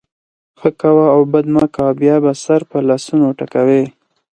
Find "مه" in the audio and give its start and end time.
1.53-1.65